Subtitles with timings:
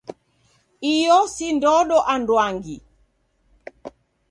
[0.93, 2.77] Iyo si ndodo anduangi.